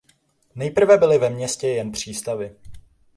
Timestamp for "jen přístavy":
1.67-2.55